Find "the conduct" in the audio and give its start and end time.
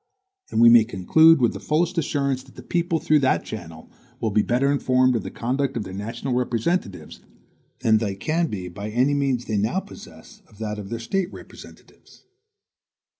5.21-5.77